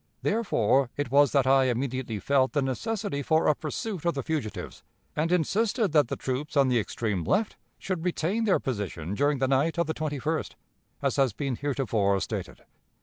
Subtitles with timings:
[0.23, 4.81] Therefore it was that I immediately felt the necessity for a pursuit of the fugitives,
[5.15, 9.47] and insisted that the troops on the extreme left should retain their position during the
[9.47, 10.55] night of the 21st,
[11.03, 12.63] as has been heretofore stated.